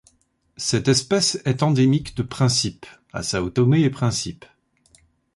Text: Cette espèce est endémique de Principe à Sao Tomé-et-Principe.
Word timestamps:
Cette 0.57 0.87
espèce 0.87 1.39
est 1.45 1.61
endémique 1.61 2.17
de 2.17 2.23
Principe 2.23 2.87
à 3.13 3.21
Sao 3.21 3.51
Tomé-et-Principe. 3.51 4.45